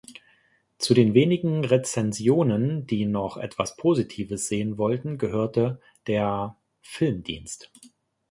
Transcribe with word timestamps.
Zu 0.79 0.95
den 0.95 1.13
wenigen 1.13 1.63
Rezensionen, 1.63 2.87
die 2.87 3.05
noch 3.05 3.37
etwas 3.37 3.75
Positives 3.77 4.47
sehen 4.47 4.79
wollten, 4.79 5.19
gehörte 5.19 5.79
der 6.07 6.57
"Film 6.81 7.21
Dienst". 7.21 7.71